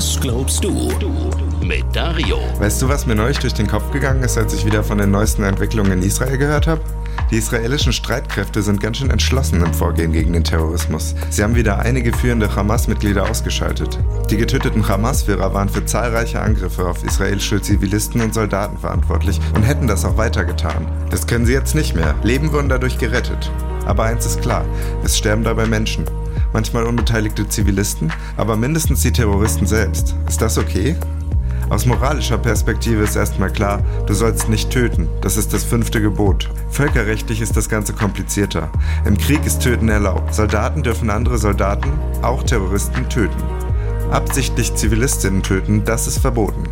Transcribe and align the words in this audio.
Was 0.00 0.18
glaubst 0.18 0.64
du? 0.64 0.88
Mit 1.60 1.84
Dario. 1.92 2.38
Weißt 2.58 2.80
du, 2.80 2.88
was 2.88 3.04
mir 3.04 3.14
neulich 3.14 3.38
durch 3.38 3.52
den 3.52 3.66
Kopf 3.66 3.90
gegangen 3.90 4.22
ist, 4.22 4.38
als 4.38 4.54
ich 4.54 4.64
wieder 4.64 4.82
von 4.82 4.96
den 4.96 5.10
neuesten 5.10 5.42
Entwicklungen 5.42 5.92
in 5.92 6.02
Israel 6.02 6.38
gehört 6.38 6.66
habe? 6.66 6.80
Die 7.30 7.36
israelischen 7.36 7.92
Streitkräfte 7.92 8.62
sind 8.62 8.80
ganz 8.80 8.96
schön 8.96 9.10
entschlossen 9.10 9.62
im 9.62 9.74
Vorgehen 9.74 10.12
gegen 10.12 10.32
den 10.32 10.42
Terrorismus. 10.42 11.14
Sie 11.28 11.42
haben 11.42 11.54
wieder 11.54 11.80
einige 11.80 12.16
führende 12.16 12.56
Hamas-Mitglieder 12.56 13.28
ausgeschaltet. 13.28 13.98
Die 14.30 14.38
getöteten 14.38 14.88
Hamas-Führer 14.88 15.52
waren 15.52 15.68
für 15.68 15.84
zahlreiche 15.84 16.40
Angriffe 16.40 16.88
auf 16.88 17.04
israelische 17.04 17.60
Zivilisten 17.60 18.22
und 18.22 18.32
Soldaten 18.32 18.78
verantwortlich 18.78 19.38
und 19.54 19.64
hätten 19.64 19.86
das 19.86 20.06
auch 20.06 20.16
weitergetan. 20.16 20.86
Das 21.10 21.26
können 21.26 21.44
sie 21.44 21.52
jetzt 21.52 21.74
nicht 21.74 21.94
mehr. 21.94 22.14
Leben 22.22 22.54
wurden 22.54 22.70
dadurch 22.70 22.96
gerettet. 22.96 23.52
Aber 23.84 24.04
eins 24.04 24.24
ist 24.24 24.40
klar, 24.40 24.64
es 25.04 25.18
sterben 25.18 25.44
dabei 25.44 25.66
Menschen. 25.66 26.06
Manchmal 26.52 26.84
unbeteiligte 26.84 27.48
Zivilisten, 27.48 28.12
aber 28.36 28.56
mindestens 28.56 29.02
die 29.02 29.12
Terroristen 29.12 29.66
selbst. 29.66 30.16
Ist 30.28 30.42
das 30.42 30.58
okay? 30.58 30.96
Aus 31.70 31.86
moralischer 31.86 32.36
Perspektive 32.38 33.04
ist 33.04 33.14
erstmal 33.14 33.52
klar, 33.52 33.84
du 34.06 34.14
sollst 34.14 34.48
nicht 34.48 34.70
töten. 34.70 35.08
Das 35.20 35.36
ist 35.36 35.52
das 35.52 35.62
fünfte 35.62 36.00
Gebot. 36.00 36.50
Völkerrechtlich 36.70 37.40
ist 37.40 37.56
das 37.56 37.68
Ganze 37.68 37.92
komplizierter. 37.92 38.70
Im 39.04 39.16
Krieg 39.16 39.46
ist 39.46 39.62
Töten 39.62 39.88
erlaubt. 39.88 40.34
Soldaten 40.34 40.82
dürfen 40.82 41.10
andere 41.10 41.38
Soldaten, 41.38 41.92
auch 42.22 42.42
Terroristen, 42.42 43.08
töten. 43.08 43.40
Absichtlich 44.10 44.74
Zivilistinnen 44.74 45.44
töten, 45.44 45.84
das 45.84 46.08
ist 46.08 46.18
verboten. 46.18 46.64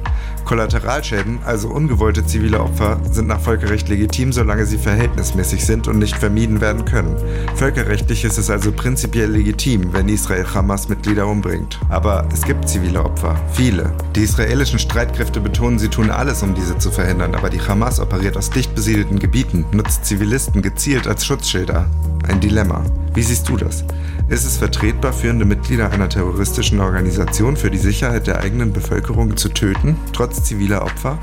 Kollateralschäden, 0.49 1.41
also 1.45 1.69
ungewollte 1.69 2.25
zivile 2.25 2.61
Opfer, 2.61 2.99
sind 3.13 3.29
nach 3.29 3.39
Völkerrecht 3.39 3.91
legitim, 3.91 4.33
solange 4.33 4.65
sie 4.65 4.79
verhältnismäßig 4.79 5.63
sind 5.63 5.89
und 5.89 5.99
nicht 5.99 6.17
vermieden 6.17 6.63
werden 6.63 6.87
können. 6.87 7.15
Völkerrechtlich 7.55 8.25
ist 8.25 8.39
es 8.39 8.49
also 8.49 8.73
prinzipiell 8.73 9.31
legitim, 9.31 9.93
wenn 9.93 10.09
Israel 10.09 10.47
Hamas-Mitglieder 10.55 11.27
umbringt. 11.27 11.79
Aber 11.91 12.27
es 12.33 12.41
gibt 12.43 12.67
zivile 12.67 13.05
Opfer, 13.05 13.39
viele. 13.53 13.93
Die 14.17 14.23
israelischen 14.23 14.79
Streitkräfte 14.79 15.39
betonen, 15.39 15.79
sie 15.79 15.89
tun 15.89 16.11
alles, 16.11 16.43
um 16.43 16.55
diese 16.55 16.79
zu 16.79 16.91
verhindern, 16.91 17.35
aber 17.35 17.51
die 17.51 17.61
Hamas 17.61 18.01
operiert 18.01 18.39
aus 18.39 18.49
dicht 18.49 18.75
besiedelten 18.75 19.19
Gebieten, 19.19 19.67
nutzt 19.73 20.07
Zivilisten 20.07 20.63
gezielt 20.63 21.07
als 21.07 21.27
Schutzschilder. 21.27 21.91
Ein 22.27 22.41
Dilemma. 22.41 22.83
Wie 23.19 23.23
siehst 23.25 23.49
du 23.49 23.57
das? 23.57 23.83
Ist 24.29 24.45
es 24.45 24.59
vertretbar, 24.59 25.13
führende 25.13 25.45
Mitglieder 25.45 25.91
einer 25.91 26.09
terroristischen 26.09 26.79
Organisation 26.79 27.57
für 27.57 27.69
die 27.69 27.77
Sicherheit 27.77 28.29
der 28.29 28.39
eigenen 28.39 28.73
Bevölkerung 28.73 29.37
zu 29.37 29.49
töten, 29.49 29.97
trotz 30.13 30.45
ziviler 30.45 30.83
Opfer? 30.83 31.19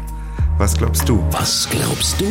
Was 0.57 0.75
glaubst 0.75 1.07
du? 1.07 1.23
Was 1.31 1.69
glaubst 1.69 2.19
du? 2.19 2.25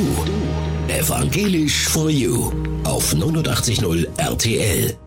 Evangelisch 0.89 1.89
for 1.89 2.11
You 2.11 2.53
auf 2.85 3.15
89.0 3.15 4.07
RTL. 4.19 4.99